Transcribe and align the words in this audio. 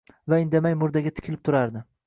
Va 0.33 0.39
indamay 0.45 0.77
murdaga 0.79 1.13
tikilib 1.21 1.47
turardi. 1.51 1.87